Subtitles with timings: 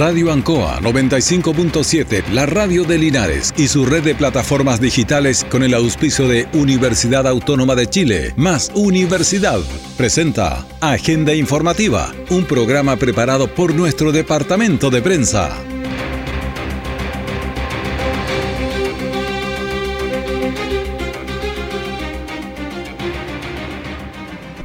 [0.00, 5.74] Radio Ancoa 95.7, la radio de Linares y su red de plataformas digitales con el
[5.74, 9.60] auspicio de Universidad Autónoma de Chile, más Universidad,
[9.98, 15.54] presenta Agenda Informativa, un programa preparado por nuestro departamento de prensa.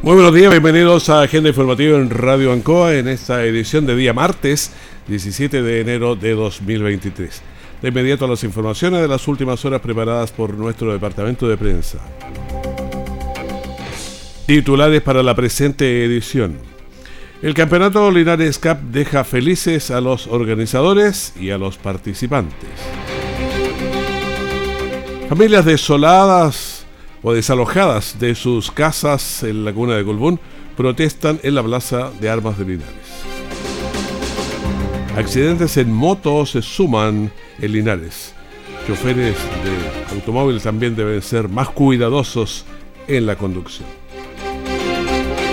[0.01, 4.13] Muy buenos días, bienvenidos a Agenda Informativa en Radio Ancoa en esta edición de día
[4.13, 4.71] martes
[5.07, 7.41] 17 de enero de 2023.
[7.81, 11.99] De inmediato a las informaciones de las últimas horas preparadas por nuestro departamento de prensa.
[14.45, 16.57] Titulares para la presente edición.
[17.41, 22.69] El campeonato Linares Cup deja felices a los organizadores y a los participantes.
[25.29, 26.85] Familias desoladas
[27.23, 30.39] o desalojadas de sus casas en la cuna de Colbún
[30.77, 33.34] protestan en la plaza de armas de Linares.
[35.15, 37.31] Accidentes en moto se suman
[37.61, 38.33] en Linares.
[38.85, 42.65] Choferes de automóviles también deben ser más cuidadosos
[43.07, 43.87] en la conducción.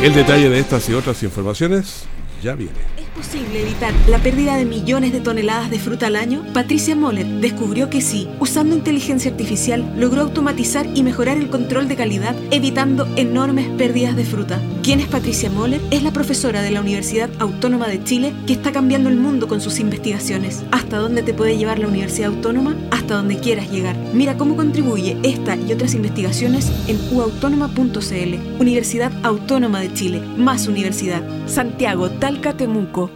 [0.03, 2.07] El detalle de estas y otras informaciones
[2.43, 6.45] ya viene posible evitar la pérdida de millones de toneladas de fruta al año?
[6.53, 11.97] Patricia Moller descubrió que sí, usando inteligencia artificial, logró automatizar y mejorar el control de
[11.97, 14.61] calidad, evitando enormes pérdidas de fruta.
[14.83, 15.81] ¿Quién es Patricia Moller?
[15.93, 19.61] Es la profesora de la Universidad Autónoma de Chile que está cambiando el mundo con
[19.61, 20.65] sus investigaciones.
[20.73, 22.75] ¿Hasta dónde te puede llevar la Universidad Autónoma?
[22.91, 23.97] Hasta donde quieras llegar.
[24.13, 28.61] Mira cómo contribuye esta y otras investigaciones en uautónoma.cl.
[28.61, 30.21] Universidad Autónoma de Chile.
[30.37, 31.23] Más universidad.
[31.47, 33.09] Santiago, Talca, Temuco.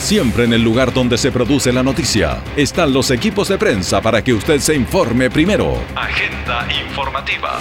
[0.00, 4.22] Siempre en el lugar donde se produce la noticia están los equipos de prensa para
[4.22, 5.80] que usted se informe primero.
[5.94, 7.60] Agenda informativa.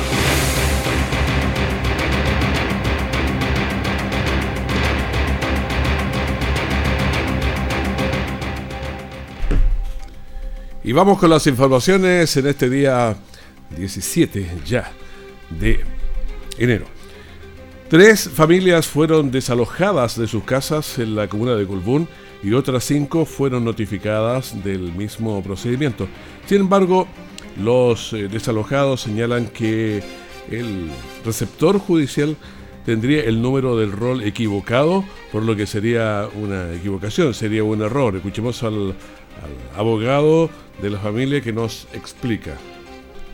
[10.86, 13.16] Y vamos con las informaciones en este día
[13.76, 14.92] 17 ya
[15.50, 15.80] de
[16.60, 16.86] enero.
[17.90, 22.08] Tres familias fueron desalojadas de sus casas en la comuna de Colbún
[22.44, 26.08] y otras cinco fueron notificadas del mismo procedimiento.
[26.46, 27.08] Sin embargo,
[27.60, 30.04] los eh, desalojados señalan que
[30.52, 30.92] el
[31.26, 32.38] receptor judicial
[32.86, 38.16] tendría el número del rol equivocado, por lo que sería una equivocación, sería un error.
[38.16, 38.94] Escuchemos al,
[39.76, 40.50] abogado
[40.82, 42.56] de la familia que nos explica.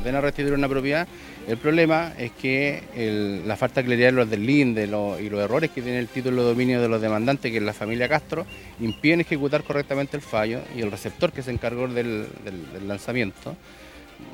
[0.03, 1.07] Ven a restituir una propiedad
[1.47, 5.71] el problema es que la falta de claridad de los del LINDE y los errores
[5.71, 8.45] que tiene el título de dominio de los demandantes, que es la familia Castro,
[8.79, 12.27] impiden ejecutar correctamente el fallo y el receptor que se encargó del,
[12.85, 13.55] lanzamiento,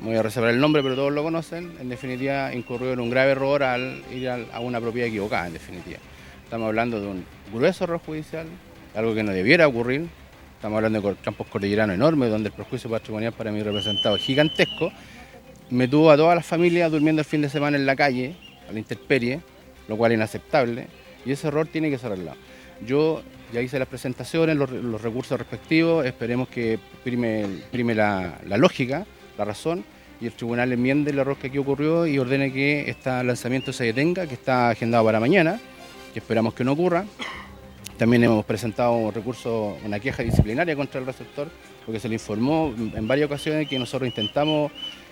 [0.02, 3.32] voy a reservar el nombre pero todos lo conocen, en definitiva incurrió en un grave
[3.32, 5.98] error al ir a una propiedad equivocada, en definitiva.
[6.44, 8.46] Estamos hablando de un grueso error judicial,
[8.94, 10.08] algo que no debiera ocurrir,
[10.58, 14.90] estamos hablando de campos cordilleranos enormes, donde el perjuicio patrimonial para mi representado es gigantesco,
[15.70, 18.34] me tuvo a toda la familia durmiendo el fin de semana en la calle,
[18.68, 19.40] a la intemperie,
[19.86, 20.88] lo cual es inaceptable,
[21.24, 22.38] y ese error tiene que ser arreglado.
[22.84, 29.06] Yo ya hice las presentaciones, los, recursos respectivos, esperemos que prime, prime la, lógica,
[29.38, 29.84] la razón,
[30.20, 33.84] y el tribunal enmiende el error que aquí ocurrió y ordene que este lanzamiento se
[33.84, 35.60] detenga, que está agendado para mañana,
[36.12, 37.04] que esperamos que no ocurra.
[37.98, 41.48] También hemos presentado un recurso, una queja disciplinaria contra el receptor,
[41.84, 44.70] porque se le informó en varias ocasiones que nosotros intentamos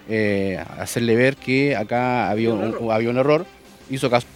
[0.08, 3.44] eh, hacerle ver que acá había un, había un error,
[3.90, 4.28] hizo caso.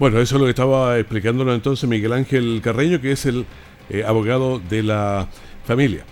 [0.00, 3.46] Bueno, eso es lo que estaba explicándonos entonces Miguel Ángel Carreño, que es el
[3.88, 5.28] eh, abogado de la
[5.64, 6.04] familia.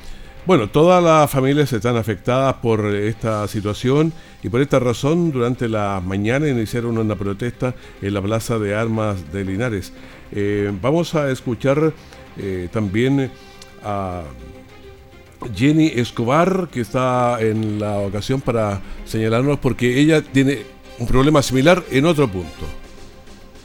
[0.47, 4.13] Bueno, todas las familias están afectadas por esta situación
[4.43, 9.33] y por esta razón durante la mañana iniciaron una protesta en la Plaza de Armas
[9.33, 9.95] de Linares.
[10.35, 11.93] Eh, vamos a escuchar
[12.73, 13.31] también
[13.85, 14.25] a
[15.55, 20.63] Jenny Escobar, que está en la ocasión para señalarnos, porque ella tiene
[20.99, 22.67] un problema similar en otro punto.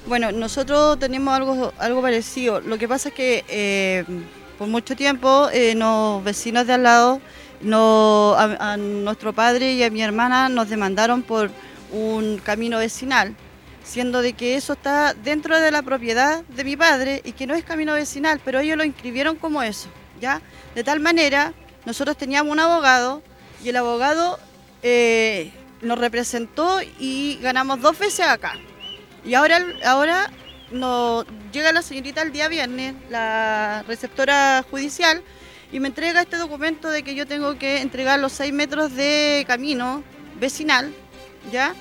[0.07, 2.61] Bueno, nosotros tenemos algo, algo parecido.
[2.61, 4.03] Lo que pasa es que eh,
[4.57, 7.21] por mucho tiempo eh, los vecinos de al lado,
[8.37, 11.51] a, nuestro padre y a mi hermana nos demandaron por
[11.91, 13.35] un camino vecinal,
[13.89, 17.55] siendo de que eso está dentro de la propiedad de mi padre y que no
[17.55, 19.89] es camino vecinal, pero ellos lo inscribieron como eso,
[20.21, 20.41] ¿ya?
[20.75, 21.53] De tal manera
[21.85, 23.23] nosotros teníamos un abogado
[23.63, 24.39] y el abogado
[24.83, 25.51] eh,
[25.81, 28.53] nos representó y ganamos dos veces acá.
[29.25, 30.29] Y ahora, ahora
[30.69, 35.23] nos llega la señorita el día viernes, la receptora judicial,
[35.71, 39.45] y me entrega este documento de que yo tengo que entregar los seis metros de
[39.47, 40.03] camino
[40.39, 40.93] vecinal,
[41.51, 41.73] ¿ya?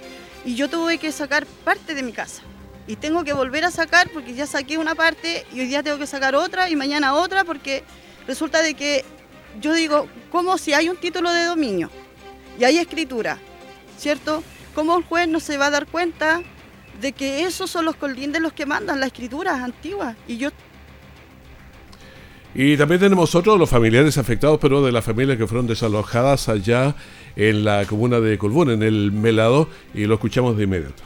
[0.44, 2.43] Y yo tuve que sacar parte de mi casa.
[2.88, 5.99] y tengo que volver a sacar porque ya saqué una parte y hoy día tengo
[5.99, 7.85] que sacar otra y mañana otra porque
[8.26, 9.05] resulta de que
[9.61, 11.90] yo digo, como si hay un título de dominio
[12.58, 13.38] y hay escritura,
[13.99, 14.43] ¿cierto?
[14.75, 16.41] ¿Cómo el juez no se va a dar cuenta
[17.00, 20.17] de que esos son los colindes los que mandan las escrituras antiguas?
[20.26, 20.49] Y yo
[22.55, 26.95] y también tenemos otros, los familiares afectados, pero de las familias que fueron desalojadas allá
[27.37, 31.03] en la comuna de Colbún, en el Melado, y lo escuchamos de inmediato.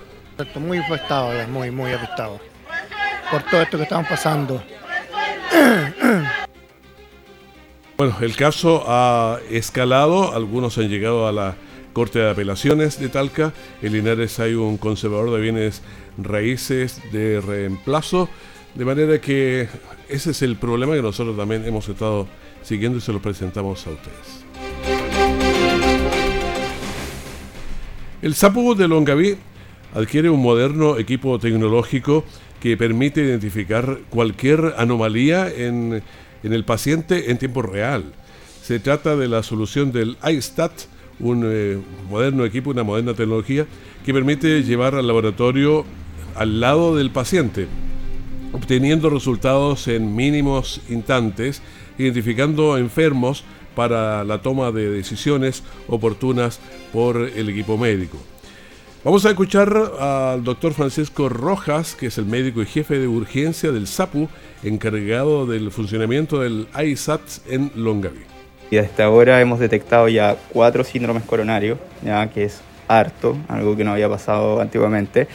[0.58, 2.40] Muy afectado, muy, muy afectado
[3.30, 4.62] por todo esto que estamos pasando.
[7.94, 11.54] Bueno, el caso ha escalado, algunos han llegado a la
[11.92, 15.82] Corte de Apelaciones de Talca, en Linares hay un conservador de bienes
[16.18, 18.28] raíces de reemplazo,
[18.74, 19.68] de manera que
[20.08, 22.26] ese es el problema que nosotros también hemos estado
[22.62, 24.44] siguiendo y se lo presentamos a ustedes.
[28.22, 29.36] El Sapo de Longaví
[29.94, 32.24] adquiere un moderno equipo tecnológico
[32.60, 36.02] que permite identificar cualquier anomalía en,
[36.44, 38.04] el paciente en tiempo real.
[38.62, 40.72] Se trata de la solución del iStat,
[41.18, 41.78] un eh,
[42.08, 43.66] moderno equipo, una moderna tecnología
[44.06, 45.84] que permite llevar al laboratorio
[46.36, 47.66] al lado del paciente,
[48.52, 51.62] obteniendo resultados en mínimos instantes,
[51.98, 53.44] identificando enfermos
[53.74, 56.60] para la toma de decisiones oportunas
[56.92, 58.18] por el equipo médico.
[59.04, 63.72] Vamos a escuchar al doctor Francisco Rojas, que es el médico y jefe de urgencia
[63.72, 64.28] del SAPU,
[64.62, 68.20] encargado del funcionamiento del ISAT en Longaví.
[68.70, 73.82] Y hasta ahora hemos detectado ya cuatro síndromes coronarios, ya que es harto, algo que
[73.82, 75.26] no había pasado antiguamente.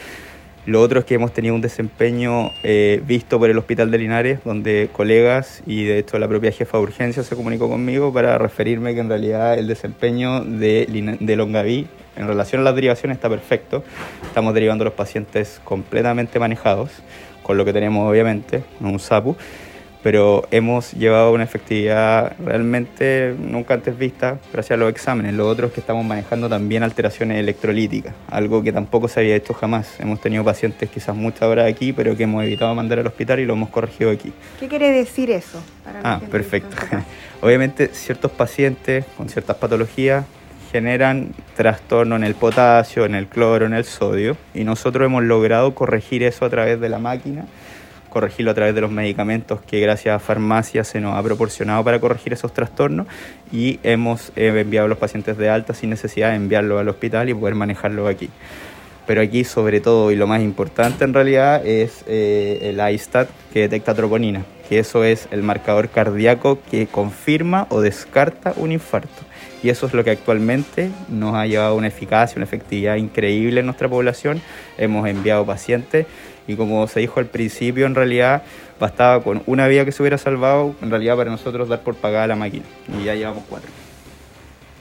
[0.68, 4.40] Lo otro es que hemos tenido un desempeño eh, visto por el Hospital de Linares,
[4.44, 8.92] donde colegas y de hecho la propia jefa de urgencia se comunicó conmigo para referirme
[8.92, 11.86] que en realidad el desempeño de, de Longaví
[12.16, 13.82] en relación a las derivaciones está perfecto.
[14.22, 16.90] Estamos derivando los pacientes completamente manejados,
[17.42, 19.38] con lo que tenemos obviamente, un SAPU,
[20.02, 25.34] pero hemos llevado una efectividad realmente nunca antes vista gracias a los exámenes.
[25.34, 29.54] Lo otro es que estamos manejando también alteraciones electrolíticas, algo que tampoco se había hecho
[29.54, 29.98] jamás.
[29.98, 33.46] Hemos tenido pacientes quizás muchas horas aquí, pero que hemos evitado mandar al hospital y
[33.46, 34.32] lo hemos corregido aquí.
[34.60, 35.60] ¿Qué quiere decir eso?
[36.04, 36.76] ah, perfecto.
[37.40, 40.24] Obviamente ciertos pacientes con ciertas patologías
[40.70, 45.74] generan trastorno en el potasio, en el cloro, en el sodio, y nosotros hemos logrado
[45.74, 47.46] corregir eso a través de la máquina,
[48.08, 52.00] corregirlo a través de los medicamentos que gracias a farmacia se nos ha proporcionado para
[52.00, 53.06] corregir esos trastornos
[53.52, 57.34] y hemos enviado a los pacientes de alta sin necesidad de enviarlo al hospital y
[57.34, 58.30] poder manejarlo aquí.
[59.06, 63.60] Pero aquí sobre todo y lo más importante en realidad es eh, el ISTAT que
[63.60, 69.28] detecta troponina, que eso es el marcador cardíaco que confirma o descarta un infarto
[69.62, 73.60] y eso es lo que actualmente nos ha llevado a una eficacia, una efectividad increíble
[73.60, 74.40] en nuestra población.
[74.76, 76.06] Hemos enviado pacientes
[76.48, 78.42] y como se dijo al principio, en realidad
[78.80, 82.26] bastaba con una vía que se hubiera salvado, en realidad para nosotros dar por pagada
[82.26, 82.64] la máquina
[82.98, 83.70] y ya llevamos cuatro.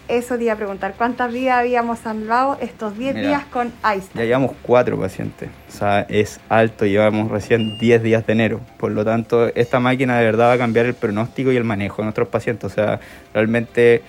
[0.08, 4.08] Eso te iba a preguntar, ¿cuántas vidas habíamos salvado estos 10 días con ICE?
[4.14, 8.92] Ya llevamos cuatro pacientes, o sea, es alto, llevamos recién 10 días de enero, por
[8.94, 12.04] lo tanto, esta máquina de verdad va a cambiar el pronóstico y el manejo de
[12.04, 13.02] nuestros pacientes, o sea,
[13.34, 14.02] realmente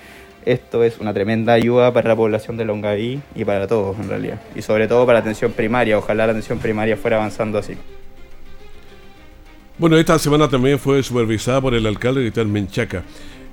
[0.48, 4.40] esto es una tremenda ayuda para la población de Longaví y para todos en realidad.
[4.56, 5.98] Y sobre todo para la atención primaria.
[5.98, 7.74] Ojalá la atención primaria fuera avanzando así.
[9.76, 13.04] Bueno, esta semana también fue supervisada por el alcalde de Menchaca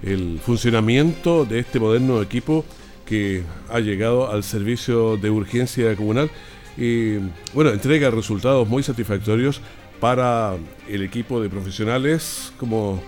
[0.04, 2.64] el funcionamiento de este moderno equipo
[3.06, 6.30] que ha llegado al servicio de urgencia comunal
[6.78, 7.18] y
[7.54, 9.62] bueno, entrega resultados muy satisfactorios
[10.00, 10.56] para
[10.88, 13.02] el equipo de profesionales como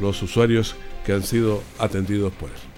[0.00, 2.73] los usuarios que han sido atendidos por él.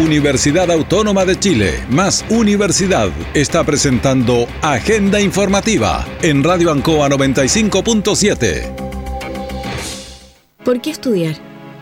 [0.00, 8.74] Universidad Autónoma de Chile, más Universidad, está presentando Agenda Informativa en Radio Ancoa 95.7.
[10.64, 11.36] ¿Por qué estudiar?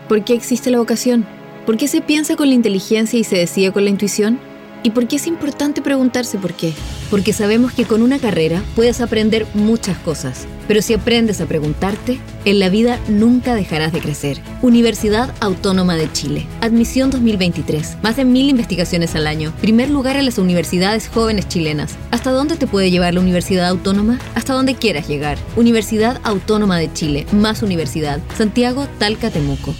[0.09, 1.25] ¿Por qué existe la vocación?
[1.65, 4.37] ¿Por qué se piensa con la inteligencia y se decide con la intuición?
[4.83, 6.73] ¿Y por qué es importante preguntarse por qué?
[7.09, 12.19] Porque sabemos que con una carrera puedes aprender muchas cosas, pero si aprendes a preguntarte,
[12.45, 14.39] en la vida nunca dejarás de crecer.
[14.61, 16.45] Universidad Autónoma de Chile.
[16.61, 17.97] Admisión 2023.
[18.03, 19.51] Más de mil investigaciones al año.
[19.61, 21.97] Primer lugar en las universidades jóvenes chilenas.
[22.11, 24.19] ¿Hasta dónde te puede llevar la Universidad Autónoma?
[24.35, 25.39] Hasta donde quieras llegar.
[25.55, 27.25] Universidad Autónoma de Chile.
[27.31, 28.19] Más universidad.
[28.37, 29.73] Santiago, Talca, Temuco.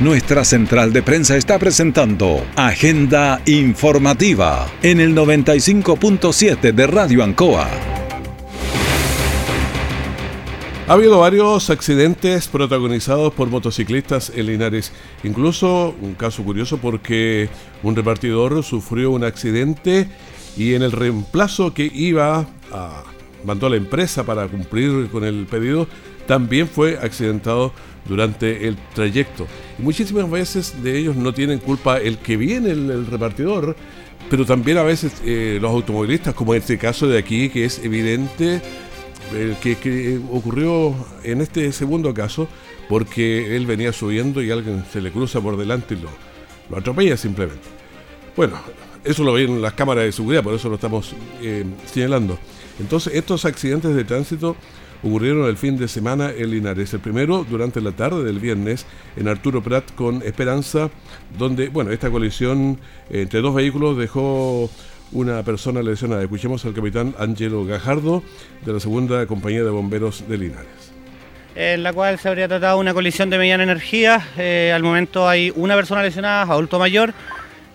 [0.00, 7.97] Nuestra central de prensa está presentando Agenda Informativa en el 95.7 de Radio Ancoa.
[10.88, 14.90] Ha habido varios accidentes protagonizados por motociclistas en Linares.
[15.22, 17.50] Incluso un caso curioso porque
[17.82, 20.08] un repartidor sufrió un accidente
[20.56, 23.04] y en el reemplazo que iba a
[23.44, 25.86] mandó a la empresa para cumplir con el pedido
[26.26, 27.72] también fue accidentado
[28.08, 29.46] durante el trayecto.
[29.78, 33.76] Y muchísimas veces de ellos no tienen culpa el que viene el, repartidor,
[34.30, 37.78] pero también a veces eh, los automovilistas, como en este caso de aquí, que es
[37.84, 38.62] evidente
[39.62, 40.94] que, ocurrió
[41.24, 42.48] en este segundo caso
[42.88, 46.08] porque él venía subiendo y alguien se le cruza por delante y lo,
[46.70, 47.68] lo atropella simplemente.
[48.36, 48.58] Bueno,
[49.04, 52.38] eso lo ven las cámaras de seguridad, por eso lo estamos eh, señalando.
[52.78, 54.56] Entonces, estos accidentes de tránsito
[55.02, 56.92] ocurrieron el fin de semana en Linares.
[56.94, 60.90] El primero durante la tarde del viernes en Arturo Prat con Esperanza,
[61.38, 62.78] donde, bueno, esta colisión
[63.10, 64.70] entre dos vehículos dejó
[65.12, 66.22] una persona lesionada.
[66.22, 68.22] Escuchemos al capitán Angelo Gajardo
[68.64, 70.92] de la segunda compañía de bomberos de Linares.
[71.54, 74.26] En la cual se habría tratado una colisión de mediana energía.
[74.36, 77.12] Eh, al momento hay una persona lesionada, adulto mayor,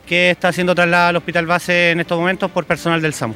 [0.08, 3.36] que está siendo trasladada al hospital base en estos momentos por personal del SAMU.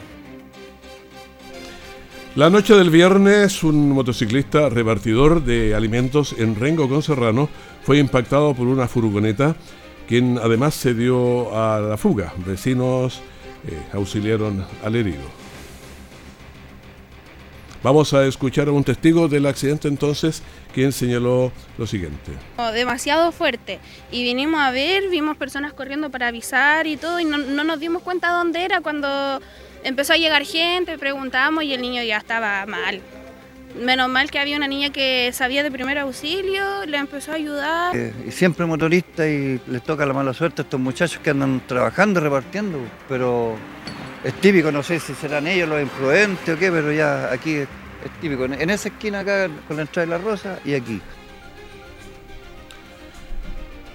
[2.36, 7.50] La noche del viernes, un motociclista repartidor de alimentos en Rengo con Serrano
[7.82, 9.56] fue impactado por una furgoneta,
[10.08, 12.34] quien además se dio a la fuga.
[12.46, 13.22] Vecinos
[13.68, 15.24] eh, auxiliaron al herido.
[17.84, 20.42] Vamos a escuchar a un testigo del accidente entonces,
[20.74, 22.32] quien señaló lo siguiente.
[22.74, 23.80] Demasiado fuerte.
[24.12, 27.80] Y vinimos a ver, vimos personas corriendo para avisar y todo, y no, no nos
[27.80, 29.08] dimos cuenta dónde era cuando
[29.84, 33.02] empezó a llegar gente, preguntamos y el niño ya estaba mal.
[33.82, 37.96] Menos mal que había una niña que sabía de primer auxilio, le empezó a ayudar.
[37.96, 41.62] Eh, y siempre motorista y les toca la mala suerte a estos muchachos que andan
[41.68, 43.56] trabajando, repartiendo, pero
[44.24, 47.68] es típico, no sé si serán ellos los imprudentes o qué, pero ya aquí es,
[48.22, 48.46] típico.
[48.46, 51.02] En, esa esquina acá con la entrada de la rosa y aquí.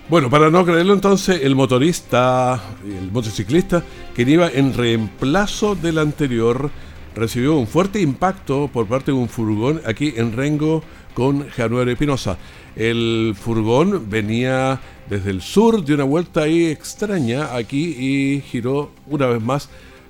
[0.08, 3.82] Bueno, para no creerlo entonces, el motorista, el motociclista
[4.14, 6.70] que iba en reemplazo del anterior,
[7.14, 10.83] recibió un fuerte impacto por parte de un furgón aquí en Rengo
[11.14, 12.38] con Januero Espinosa.
[12.75, 19.26] El furgón venía desde el sur de una vuelta ahí extraña aquí y giró una
[19.26, 19.69] vez más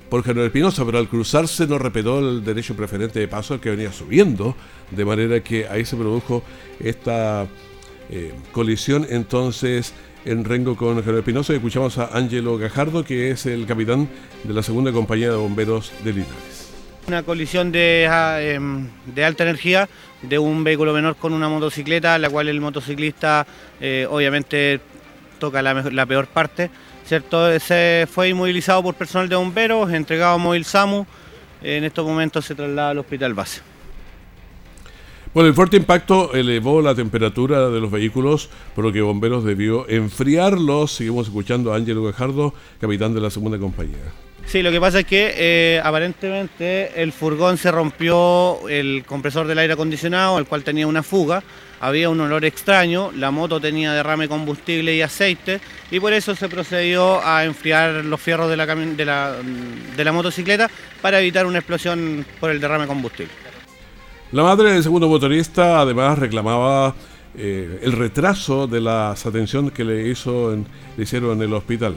[0.08, 3.92] por Januero Espinosa, pero al cruzarse no respetó el derecho preferente de paso que venía
[3.92, 4.54] subiendo,
[4.90, 6.42] de manera que ahí se produjo
[6.78, 7.46] esta
[8.10, 9.94] eh, colisión entonces
[10.24, 14.08] en Rengo con Januero Espinosa escuchamos a Angelo Gajardo, que es el capitán
[14.44, 16.51] de la segunda compañía de bomberos de Linares.
[17.06, 19.88] Una colisión de, ah, em, de, alta energía
[20.22, 23.46] de un vehículo menor con una motocicleta, la cual el motociclista
[23.80, 24.80] eh, obviamente
[25.38, 26.70] toca la, peor parte.
[27.04, 27.58] ¿cierto?
[27.58, 31.04] Se fue inmovilizado por personal de bomberos, entregado a Móvil SAMU.
[31.60, 33.60] En estos momentos se traslada al hospital base.
[35.34, 39.88] Bueno, el fuerte impacto elevó la temperatura de los vehículos, por lo que Bomberos debió
[39.88, 40.92] enfriarlos.
[40.92, 44.12] Seguimos escuchando a Ángelo Gajardo, capitán de la segunda compañía.
[44.46, 49.58] Sí, lo que pasa es que eh, aparentemente el furgón se rompió el compresor del
[49.58, 51.42] aire acondicionado, el cual tenía una fuga,
[51.80, 56.48] había un olor extraño, la moto tenía derrame combustible y aceite y por eso se
[56.48, 59.36] procedió a enfriar los fierros de la, la,
[59.96, 60.70] de la motocicleta
[61.00, 63.32] para evitar una explosión por el derrame combustible.
[64.32, 66.94] La madre del segundo motorista además reclamaba
[67.36, 71.94] eh, el retraso de las atenciones que le, hizo le hicieron en el hospital.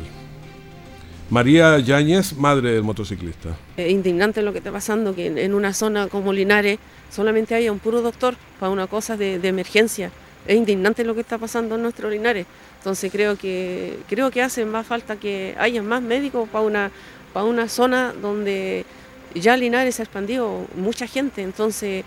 [1.35, 3.57] María Yáñez, madre del motociclista.
[3.75, 6.79] Es indignante lo que está pasando, que en, una zona como Linares
[7.11, 10.11] solamente haya un puro doctor para una cosa de, emergencia.
[10.47, 12.45] Es indignante lo que está pasando en nuestro Linares.
[12.77, 16.91] Entonces creo que, creo que hace más falta que haya más médicos para una,
[17.33, 18.85] para una zona donde
[19.33, 21.41] ya Linares ha expandido mucha gente.
[21.41, 22.05] Entonces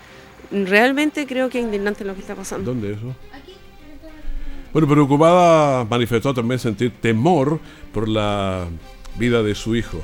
[0.49, 2.71] realmente creo que es indignante lo que está pasando.
[2.71, 3.15] ¿Dónde eso?
[4.73, 7.59] Bueno, preocupada manifestó también sentir temor
[7.93, 8.65] por la
[9.17, 10.01] vida de su hijo.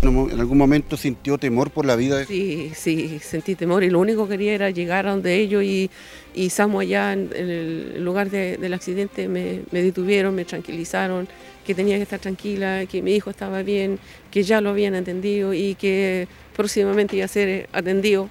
[0.00, 2.18] ¿En algún momento sintió temor por la vida?
[2.18, 2.24] De...
[2.24, 5.90] Sí, sí, sentí temor y lo único que quería era llegar a donde ellos y,
[6.34, 11.26] y Samu allá en, el lugar del accidente me, me, detuvieron, me tranquilizaron,
[11.66, 13.98] que tenía que estar tranquila, que mi hijo estaba bien,
[14.30, 18.28] que ya lo habían atendido y que próximamente iba a ser atendido,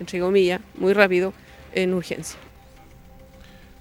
[0.00, 1.34] entre comillas, muy rápido,
[1.74, 2.38] en urgencia.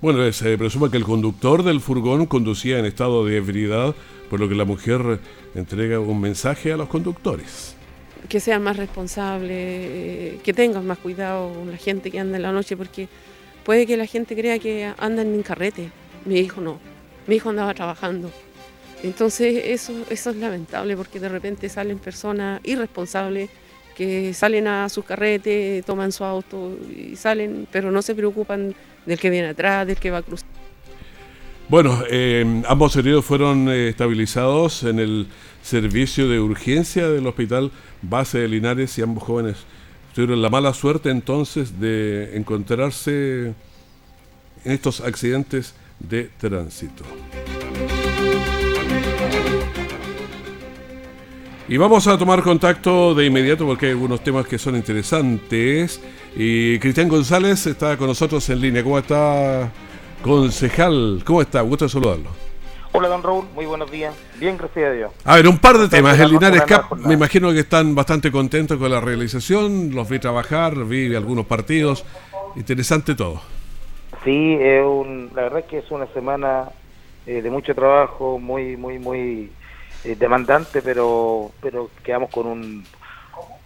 [0.01, 3.95] Bueno, se presume que el conductor del furgón conducía en estado de ebriedad
[4.29, 5.19] por lo que la mujer
[5.55, 7.75] entrega un mensaje a los conductores.
[8.27, 12.43] Que sean más responsables, eh, que tengan más cuidado con la gente que anda en
[12.43, 13.07] la noche, porque
[13.63, 15.89] puede que la gente crea que andan en carrete.
[16.25, 16.79] Mi hijo no,
[17.27, 18.29] mi hijo andaba trabajando.
[19.01, 23.49] Entonces eso, eso es lamentable porque de repente salen personas irresponsables
[23.95, 28.73] que salen a sus carretes, toman su auto y salen, pero no se preocupan
[29.05, 30.47] del que viene atrás, del que va a cruzar.
[31.69, 35.27] Bueno, eh, ambos heridos fueron eh, estabilizados en el
[35.61, 37.71] servicio de urgencia del hospital
[38.01, 39.57] base de Linares y ambos jóvenes
[40.15, 43.53] tuvieron la mala suerte entonces de encontrarse
[44.65, 47.03] en estos accidentes de tránsito.
[51.67, 56.01] Y vamos a tomar contacto de inmediato porque hay algunos temas que son interesantes.
[56.35, 58.81] Y Cristian González está con nosotros en línea.
[58.81, 59.71] ¿Cómo está,
[60.21, 61.21] concejal?
[61.25, 61.61] ¿Cómo está?
[61.61, 62.29] Gusto de saludarlo.
[62.91, 63.45] Hola, don Raúl.
[63.53, 64.15] Muy buenos días.
[64.39, 65.11] Bien, gracias a Dios.
[65.23, 66.19] A ver, un par de temas.
[66.19, 69.93] El Linares Cap, me imagino que están bastante contentos con la realización.
[69.93, 72.03] Los vi trabajar, vi algunos partidos.
[72.55, 73.41] Interesante todo.
[74.23, 76.69] Sí, la verdad es que es una semana
[77.27, 79.51] eh, de mucho trabajo, muy, muy, muy
[80.03, 82.83] eh, demandante, pero pero quedamos con un,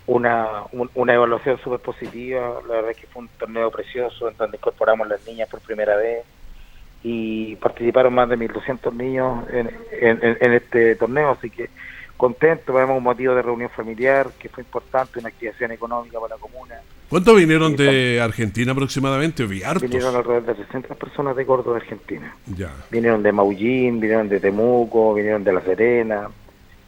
[0.06, 2.60] una, una evaluación súper positiva.
[2.68, 5.96] La verdad es que fue un torneo precioso en donde incorporamos las niñas por primera
[5.96, 6.24] vez
[7.04, 11.70] y participaron más de 1.200 niños en, en, este torneo, así que
[12.16, 16.42] contento, vemos un motivo de reunión familiar que fue importante, una activación económica para la
[16.42, 16.76] comuna.
[17.10, 19.46] ¿Cuántos vinieron de Argentina aproximadamente?
[19.46, 22.36] Vinieron alrededor de 60 personas de Córdoba, Argentina.
[22.56, 22.72] Ya.
[22.90, 26.30] Vinieron de Maullín, vinieron de Temuco, vinieron de La Serena,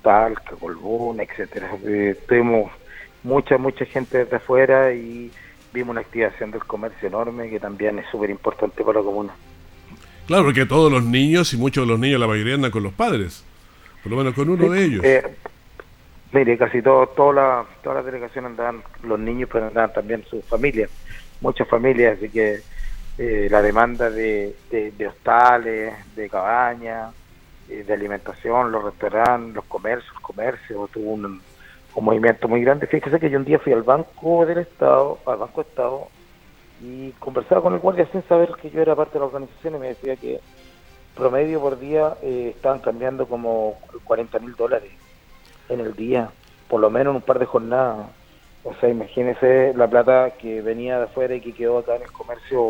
[0.01, 1.69] Talca, Colbún, etcétera.
[1.83, 2.71] Eh, tuvimos
[3.23, 5.31] mucha, mucha gente desde afuera y
[5.73, 9.33] vimos una activación del comercio enorme que también es súper importante para la comuna.
[10.27, 12.93] Claro, porque todos los niños y muchos de los niños, la mayoría andan con los
[12.93, 13.43] padres,
[14.01, 15.03] por lo menos con uno de ellos.
[15.03, 15.23] Eh,
[16.31, 20.43] mire, casi todo, toda la, todas las delegaciones andaban los niños, pero andaban también sus
[20.45, 20.89] familias,
[21.41, 22.61] muchas familias, así que
[23.17, 27.13] eh, la demanda de, de, hostales, de cabañas,
[27.69, 31.41] eh, de alimentación, los restaurantes, los comercios, comercios, tuvo un,
[31.95, 32.87] un movimiento muy grande.
[32.87, 36.07] Fíjese que yo un día fui al Banco del Estado, al Banco Estado,
[36.81, 39.79] y conversaba con el guardia sin saber que yo era parte de la organización y
[39.79, 40.39] me decía que
[41.15, 44.91] promedio por día eh, estaban cambiando como 40 mil dólares
[45.69, 46.29] en el día,
[46.67, 48.07] por lo menos en un par de jornadas.
[48.63, 52.11] O sea, imagínese la plata que venía de afuera y que quedó acá en el
[52.11, 52.61] comercio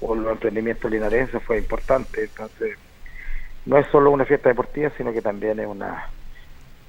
[0.00, 2.24] o, en los emprendimientos linarenses fue importante.
[2.24, 2.78] Entonces,
[3.66, 6.10] no es solo una fiesta deportiva, sino que también es una,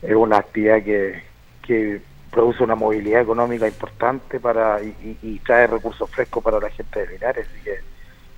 [0.01, 1.23] es una actividad que,
[1.65, 7.13] que produce una movilidad económica importante para y, trae recursos frescos para la gente de
[7.13, 7.47] Linares.
[7.47, 7.79] Así que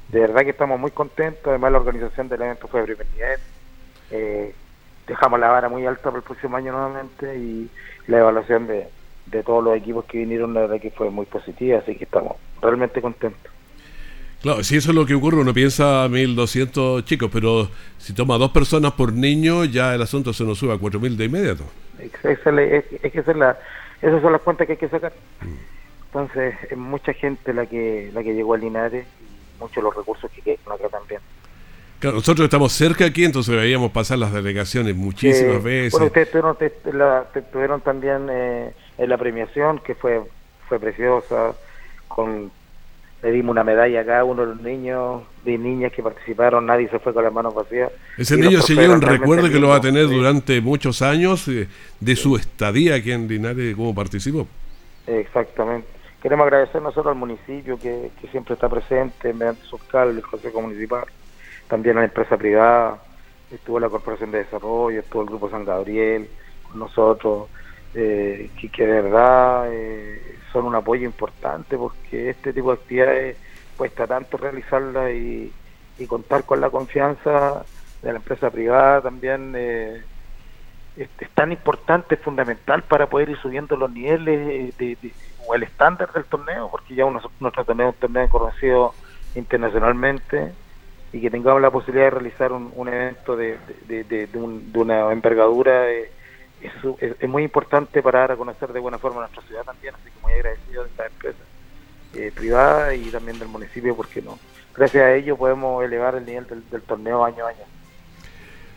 [0.10, 1.48] de verdad que estamos muy contentos.
[1.48, 3.40] Además, la organización del evento fue de primer nivel.
[4.12, 4.56] Eh,
[5.08, 7.70] dejamos la vara muy alta para el próximo año nuevamente y
[8.08, 8.88] la evaluación de,
[9.28, 11.80] de todos los equipos que vinieron, la verdad que fue muy positiva.
[11.80, 13.52] Así que estamos realmente contentos.
[14.42, 18.52] Claro, si eso es lo que ocurre, uno piensa 1.200 chicos, pero si toma dos
[18.52, 21.64] personas por niño, ya el asunto se nos sube a 4.000 de inmediato.
[21.98, 23.58] Es, es, que es la,
[24.04, 25.14] esas son las cuentas que hay que sacar.
[26.08, 30.30] Entonces, es mucha gente la que la que llegó a Linares y muchos los recursos
[30.32, 31.22] que quedan acá también.
[32.00, 35.94] Claro, nosotros estamos cerca aquí, entonces veíamos pasar las delegaciones muchísimas veces.
[35.94, 36.30] Bueno, ustedes
[37.52, 40.22] tuvieron, también eh, en la premiación, que fue
[40.68, 41.56] fue preciosa,
[42.08, 42.52] con
[43.24, 46.90] le dimos una medalla a cada uno de los niños y niñas que participaron, nadie
[46.90, 47.90] se fue con las manos vacías.
[48.18, 51.70] Ese niño lleva un recuerdo que lo va a tener durante muchos años eh,
[52.02, 54.46] de su estadía aquí en Linares, cómo participó.
[55.08, 55.88] Exactamente.
[56.22, 61.06] Queremos agradecer nosotros al municipio que, siempre está presente, mediante su alcalde, el Consejo Municipal,
[61.70, 63.02] también a la empresa privada,
[63.52, 66.28] estuvo la Corporación de Desarrollo, estuvo el Grupo San Gabriel
[66.70, 67.48] con nosotros,
[67.96, 73.38] eh, que, de verdad eh, son un apoyo importante porque este tipo de actividades
[73.78, 75.52] cuesta tanto realizarla y,
[76.08, 77.64] contar con la confianza
[78.02, 80.02] de la empresa privada también eh,
[80.98, 84.98] es, tan importante, fundamental para poder ir subiendo los niveles de,
[85.48, 88.94] o el estándar del torneo, porque ya uno, nuestro torneo es un torneo conocido
[89.36, 90.52] internacionalmente
[91.14, 94.28] y que tengamos la posibilidad de realizar un, evento de, de,
[94.74, 95.90] una envergadura.
[95.92, 96.12] Eh,
[97.00, 100.22] es, muy importante para dar a conocer de buena forma nuestra ciudad también, así que
[100.22, 101.40] muy agradecido de esta empresa
[102.16, 104.38] eh, privada y también del municipio, porque no
[104.76, 107.66] gracias a ello podemos elevar el nivel del, torneo año a año.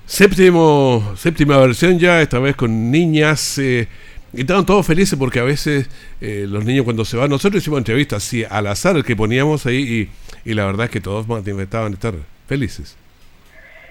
[0.04, 3.58] Séptimo, séptima versión ya, esta vez con niñas.
[3.58, 3.88] Eh,
[4.32, 5.88] y estaban todos felices porque a veces
[6.20, 10.10] eh, los niños cuando se van, nosotros hicimos entrevistas así al azar que poníamos ahí
[10.44, 11.26] y, la verdad es que todos
[11.58, 12.14] estaban estar
[12.46, 12.96] felices.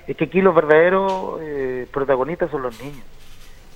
[0.08, 3.04] Es que aquí los verdaderos eh, protagonistas son los niños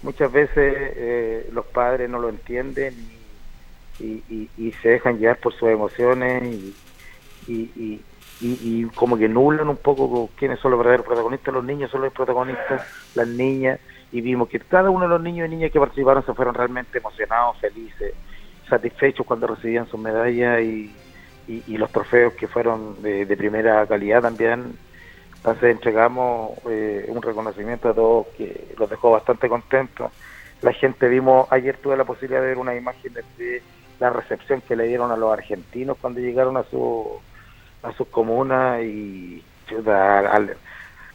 [0.04, 2.94] muchas veces eh, los padres no lo entienden
[4.00, 6.44] y, se dejan llevar por sus emociones
[7.48, 8.02] y,
[8.42, 11.54] y, como que nulan un poco quiénes son los verdaderos protagonistas.
[11.54, 12.86] Los niños son los protagonistas,
[13.16, 13.80] las niñas,
[14.12, 16.98] y vimos que cada uno de los niños y niñas que participaron se fueron realmente
[16.98, 18.14] emocionados, felices,
[18.70, 20.96] satisfechos cuando recibían sus medallas y,
[21.68, 24.78] los trofeos que fueron de, primera calidad también.
[25.40, 30.12] Entonces entregamos eh, un reconocimiento a todos que los dejó bastante contentos.
[30.62, 33.64] La gente vimos, ayer tuve la posibilidad de ver una imagen de
[34.00, 37.20] la recepción que le dieron a los argentinos cuando llegaron a su
[37.82, 39.44] a sus comunas y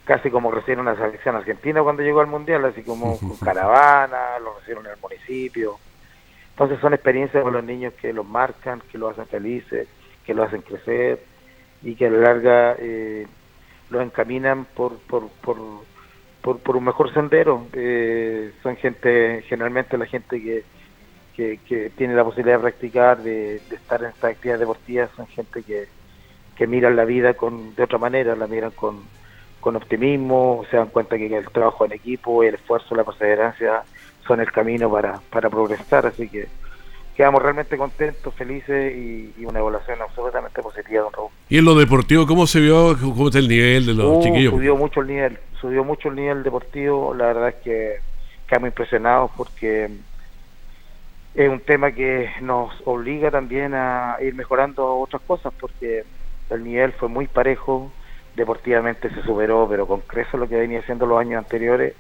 [0.05, 4.55] casi como recibieron una selección argentina cuando llegó al mundial, así como con caravana, lo
[4.55, 5.77] recibieron en el municipio.
[6.51, 9.89] Entonces son experiencias con los niños que los marcan, que los hacen felices,
[10.25, 11.23] que los hacen crecer
[11.83, 13.27] y que a la larga eh,
[13.95, 17.67] los encaminan por, por, por, por, un mejor sendero.
[17.73, 20.65] Eh, son gente, generalmente la gente que,
[21.37, 25.87] que, tiene la posibilidad de practicar, de, estar en estas actividades deportivas, son gente que,
[26.57, 29.03] que miran la vida con, de otra manera, la miran con,
[29.61, 33.83] con optimismo, se dan cuenta que el trabajo en equipo, el esfuerzo, la perseverancia
[34.27, 36.49] son el camino para, para progresar, así que
[37.15, 41.31] quedamos realmente contentos, felices y, una evaluación absolutamente positiva, don Raúl.
[41.49, 44.53] ¿Y en lo deportivo cómo se vio, cómo está el nivel de los uh, chiquillos?
[44.53, 47.97] Subió mucho el nivel, subió mucho el nivel deportivo, la verdad es que
[48.49, 49.91] quedamos impresionados porque
[51.35, 56.05] es un tema que nos obliga también a ir mejorando otras cosas porque
[56.51, 57.91] el nivel fue muy parejo,
[58.37, 61.95] deportivamente se superó, pero con creces lo que venía haciendo los años anteriores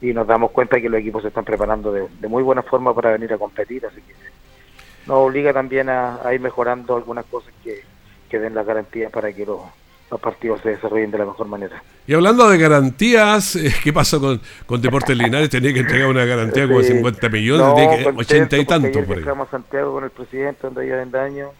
[0.00, 3.12] y nos damos cuenta que los equipos se están preparando de, muy buena forma para
[3.12, 4.14] venir a competir, así que
[5.06, 7.82] nos obliga también a, ir mejorando algunas cosas que,
[8.28, 9.60] que den la garantía para que los,
[10.10, 11.82] los partidos se desarrollen de la mejor manera.
[12.06, 15.50] Y hablando de garantías, eh, ¿qué pasó con, con Deportes Linares?
[15.50, 19.04] Tenía que entregar una garantía como de 50 millones, 80 y tanto.
[19.04, 19.24] Por ahí.
[19.24, 21.50] a Santiago con el presidente, donde en daño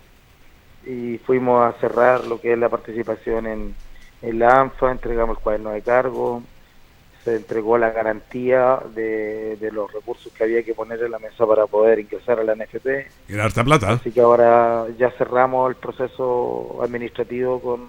[0.87, 3.75] y fuimos a cerrar lo que es la participación en,
[4.23, 6.43] en la ANFA, entregamos el cuaderno de cargo,
[7.27, 11.45] se entregó la garantía de, de, los recursos que había que poner en la mesa
[11.45, 12.87] para poder ingresar a la NFP.
[13.29, 13.91] Y harta plata.
[13.91, 17.89] Así que ahora ya cerramos el proceso administrativo con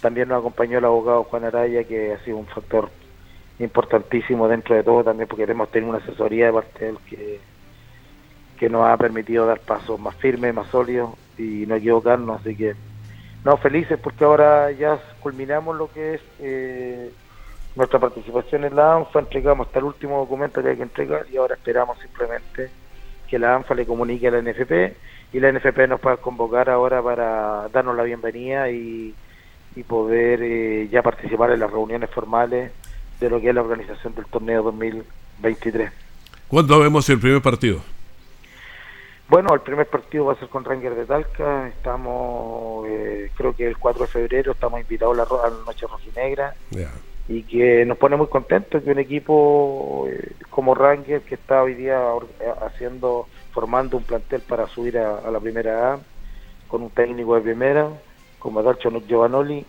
[0.00, 2.90] también nos acompañó el abogado Juan Araya, que ha sido un factor
[3.60, 7.40] importantísimo dentro de todo también porque hemos tenido una asesoría de parte de él que,
[8.58, 12.74] que nos ha permitido dar pasos más firmes, más sólidos y no equivocarnos, así que
[13.44, 17.12] no, felices porque ahora ya culminamos lo que es eh,
[17.78, 21.38] nuestra participación en la ANFA, entregamos hasta el último documento que hay que entregar y
[21.38, 22.70] ahora esperamos simplemente
[23.26, 24.96] que la ANFA le comunique a la NFP
[25.32, 29.14] y la NFP nos pueda convocar ahora para darnos la bienvenida y
[29.78, 32.72] y poder eh, ya participar en las reuniones formales
[33.20, 35.90] de lo que es la organización del torneo 2023.
[36.48, 37.80] ¿Cuándo vemos el primer partido?
[39.28, 41.68] Bueno, el primer partido va a ser con Ranger de Talca.
[41.68, 45.86] Estamos, eh, creo que el 4 de febrero, estamos invitados a la, a la Noche
[45.86, 46.54] Rojinegra.
[47.28, 51.74] Y que nos pone muy contentos que un equipo eh, como Ranger, que está hoy
[51.74, 52.00] día
[52.62, 55.98] haciendo, formando un plantel para subir a, la primera A,
[56.68, 57.88] con un técnico de primera,
[58.38, 59.64] como Adolfo Giovanoli,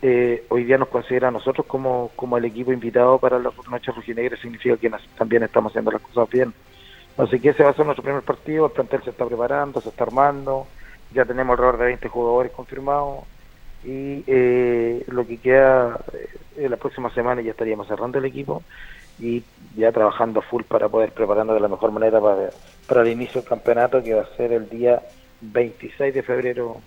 [0.00, 3.92] eh, hoy día nos considera a nosotros como, como el equipo invitado para la noche
[3.92, 6.54] rojinegras, significa que también estamos haciendo las cosas bien.
[7.16, 9.90] Así que ese va a ser nuestro primer partido, el plantel se está preparando, se
[9.90, 10.66] está armando,
[11.12, 13.24] ya tenemos alrededor de 20 jugadores confirmados
[13.84, 16.00] y eh, lo que queda
[16.56, 18.62] eh, la próxima semana ya estaríamos cerrando el equipo
[19.18, 19.42] y
[19.76, 22.50] ya trabajando full para poder prepararnos de la mejor manera para,
[22.88, 25.02] para el inicio del campeonato que va a ser el día
[25.40, 26.80] 26 de febrero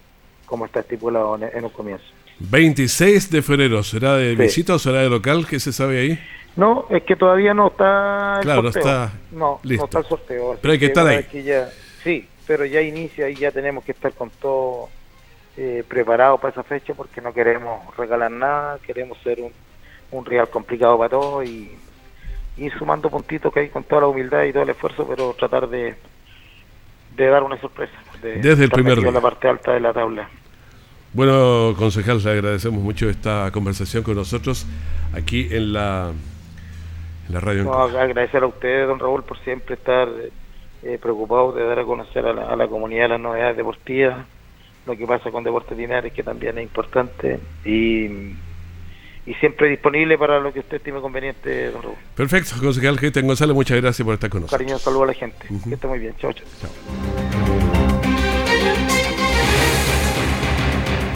[0.45, 2.05] como está estipulado en, un comienzo.
[2.39, 5.45] 26 de febrero, ¿será de visita o será de local?
[5.47, 6.19] ¿Qué se sabe ahí?
[6.55, 8.83] No, es que todavía no está el claro, sorteo.
[8.83, 10.57] no está no, no está el sorteo.
[10.61, 11.25] Pero hay que, estar ahí.
[12.03, 14.89] sí, pero ya inicia y ya tenemos que estar con todo
[15.57, 19.51] eh, preparado para esa fecha porque no queremos regalar nada, queremos ser un,
[20.11, 21.71] un real complicado para todos y
[22.57, 25.67] ir sumando puntitos que hay con toda la humildad y todo el esfuerzo, pero tratar
[25.67, 25.95] de,
[27.15, 27.93] de dar una sorpresa.
[28.21, 29.11] Desde el primer día.
[29.11, 30.29] la parte alta de la tabla.
[31.13, 34.67] Bueno, concejal, le agradecemos mucho esta conversación con nosotros
[35.13, 36.11] aquí en la,
[37.27, 37.73] en la radio.
[37.73, 40.07] agradecer a ustedes, don Raúl, por siempre estar
[40.83, 44.25] eh, preocupados de dar a conocer a la, a la comunidad las novedades deportivas,
[44.87, 48.33] lo que pasa con Deportes Linares, que también es importante, y
[49.27, 51.95] y siempre disponible para lo que usted estime conveniente, don Raúl.
[52.15, 54.57] Perfecto, concejal Cristian González, muchas gracias por estar con nosotros.
[54.57, 55.45] Cariño, saludo a la gente.
[55.65, 56.15] Que esté muy bien.
[56.17, 56.43] Chao, chao.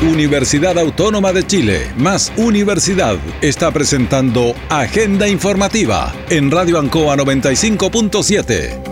[0.01, 8.83] Universidad Autónoma de Chile, más Universidad, está presentando Agenda Informativa en Radio Ancoa 95.7.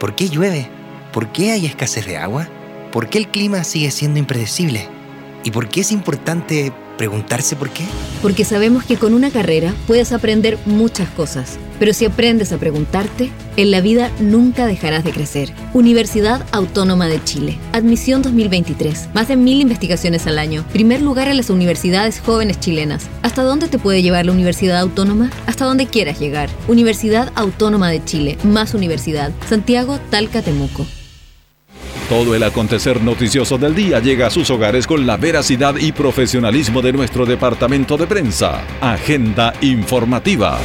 [0.00, 0.68] ¿Por qué llueve?
[1.12, 2.48] ¿Por qué hay escasez de agua?
[2.92, 4.88] ¿Por qué el clima sigue siendo impredecible?
[5.44, 7.84] ¿Y por qué es importante preguntarse por qué?
[8.20, 13.30] Porque sabemos que con una carrera puedes aprender muchas cosas, pero si aprendes a preguntarte,
[13.56, 15.52] en la vida nunca dejarás de crecer.
[15.72, 17.58] Universidad Autónoma de Chile.
[17.72, 19.10] Admisión 2023.
[19.14, 20.64] Más de mil investigaciones al año.
[20.72, 23.06] Primer lugar en las universidades jóvenes chilenas.
[23.22, 25.30] ¿Hasta dónde te puede llevar la Universidad Autónoma?
[25.46, 26.50] Hasta donde quieras llegar.
[26.66, 28.36] Universidad Autónoma de Chile.
[28.42, 29.30] Más universidad.
[29.48, 30.86] Santiago, Talca, Temuco.
[32.10, 36.82] Todo el acontecer noticioso del día llega a sus hogares con la veracidad y profesionalismo
[36.82, 38.66] de nuestro departamento de prensa.
[38.80, 40.58] Agenda informativa.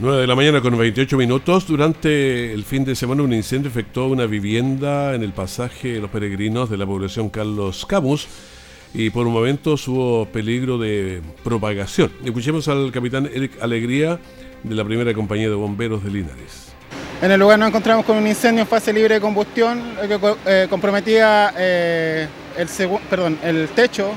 [0.00, 1.68] 9 de la mañana con 28 minutos.
[1.68, 6.10] Durante el fin de semana un incendio afectó una vivienda en el pasaje de los
[6.10, 8.26] peregrinos de la población Carlos Camus
[8.94, 12.10] y por un momento hubo peligro de propagación.
[12.24, 14.18] Escuchemos al capitán Eric Alegría
[14.64, 16.72] de la primera compañía de bomberos de Linares.
[17.22, 20.66] En el lugar nos encontramos con un incendio en fase libre de combustión que eh,
[20.68, 22.26] comprometía eh,
[22.58, 22.68] el,
[23.08, 24.10] perdón, el techo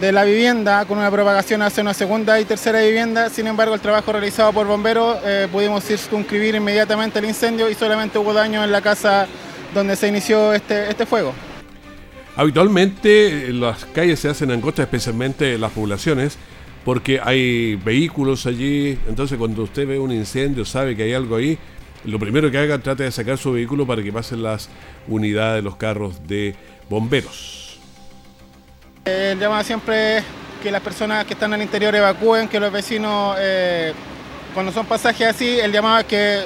[0.00, 3.28] de la vivienda con una propagación hacia una segunda y tercera vivienda.
[3.28, 8.18] Sin embargo, el trabajo realizado por bomberos eh, pudimos circunscribir inmediatamente el incendio y solamente
[8.18, 9.26] hubo daño en la casa
[9.74, 11.34] donde se inició este, este fuego.
[12.36, 16.38] Habitualmente las calles se hacen angostas, especialmente en las poblaciones,
[16.86, 18.98] porque hay vehículos allí.
[19.06, 21.58] Entonces, cuando usted ve un incendio, sabe que hay algo ahí
[22.04, 24.68] lo primero que haga, trate de sacar su vehículo para que pasen las
[25.08, 26.54] unidades, los carros de
[26.88, 27.78] bomberos.
[29.04, 30.24] El llamado siempre es
[30.62, 33.92] que las personas que están al interior evacúen, que los vecinos, eh,
[34.54, 36.42] cuando son pasajes así, el llamado es que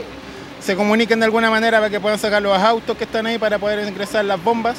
[0.60, 3.58] se comuniquen de alguna manera para que puedan sacar los autos que están ahí para
[3.58, 4.76] poder ingresar las bombas.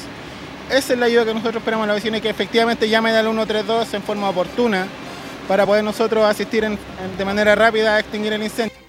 [0.70, 3.24] Esa es la ayuda que nosotros esperamos a los vecinos y que efectivamente llamen al
[3.26, 4.86] 132 en forma oportuna
[5.46, 6.66] para poder nosotros asistir
[7.18, 8.83] de manera rápida a extinguir el incendio.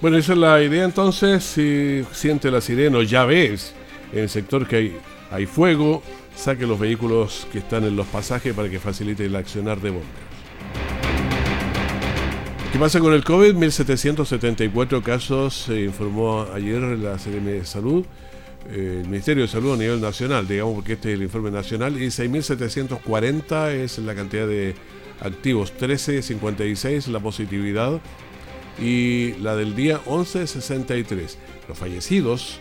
[0.00, 1.44] Bueno, esa es la idea entonces.
[1.44, 3.74] Si siente la sirena o ya ves
[4.12, 4.96] en el sector que hay,
[5.30, 6.02] hay fuego,
[6.36, 10.24] saque los vehículos que están en los pasajes para que facilite el accionar de bomberos.
[12.74, 13.54] ¿Qué pasa con el COVID?
[13.54, 18.04] 1.774 casos se informó ayer la CDM de Salud,
[18.68, 21.96] eh, el Ministerio de Salud a nivel nacional, digamos porque este es el informe nacional,
[22.02, 24.74] y 6.740 es la cantidad de
[25.20, 28.00] activos, 13.56 la positividad
[28.78, 31.38] y la del día 1163.
[31.68, 32.58] Los fallecidos,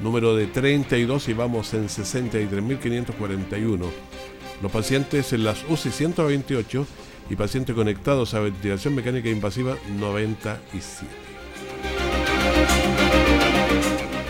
[0.00, 3.86] número de 32 y vamos en 63.541.
[4.62, 6.86] Los pacientes en las UCI 128
[7.28, 11.06] y pacientes conectados a ventilación mecánica invasiva 97.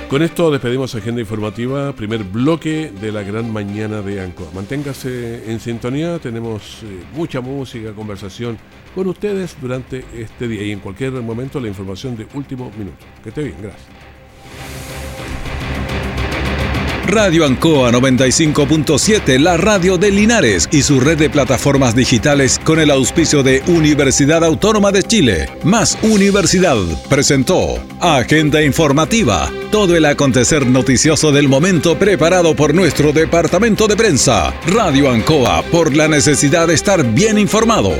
[0.08, 4.48] Con esto despedimos Agenda Informativa, primer bloque de la gran mañana de ANCO.
[4.54, 8.56] Manténgase en sintonía, tenemos eh, mucha música, conversación
[8.94, 13.04] con ustedes durante este día y en cualquier momento la información de último minuto.
[13.24, 14.05] Que esté bien, gracias.
[17.06, 22.90] Radio Ancoa 95.7, la radio de Linares y su red de plataformas digitales con el
[22.90, 26.76] auspicio de Universidad Autónoma de Chile, más Universidad,
[27.08, 34.52] presentó Agenda Informativa, todo el acontecer noticioso del momento preparado por nuestro departamento de prensa.
[34.66, 37.92] Radio Ancoa, por la necesidad de estar bien informado.